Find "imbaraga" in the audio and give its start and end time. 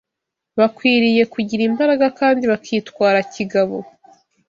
1.69-2.05